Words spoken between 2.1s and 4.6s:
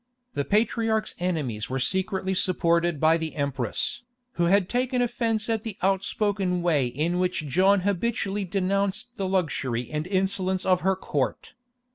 supported by the empress, who